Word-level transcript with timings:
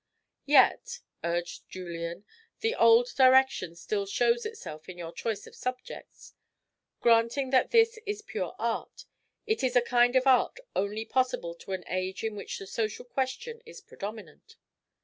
"Yet," 0.47 1.01
urged 1.23 1.69
Julian, 1.69 2.25
"the 2.61 2.73
old 2.73 3.09
direction 3.15 3.75
still 3.75 4.07
shows 4.07 4.47
itself 4.47 4.89
in 4.89 4.97
your 4.97 5.11
choice 5.11 5.45
of 5.45 5.53
subjects. 5.53 6.33
Granting 7.01 7.51
that 7.51 7.69
this 7.69 7.99
is 8.07 8.23
pure 8.23 8.55
art, 8.57 9.05
it 9.45 9.63
is 9.63 9.75
a 9.75 9.81
kind 9.83 10.15
of 10.15 10.25
art 10.25 10.57
only 10.75 11.05
possible 11.05 11.53
to 11.53 11.73
an 11.73 11.83
age 11.87 12.23
in 12.23 12.35
which 12.35 12.57
the 12.57 12.65
social 12.65 13.05
question 13.05 13.61
is 13.63 13.79
predominant." 13.79 14.55